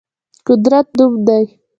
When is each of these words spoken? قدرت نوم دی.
قدرت 0.47 0.87
نوم 0.97 1.13
دی. 1.27 1.43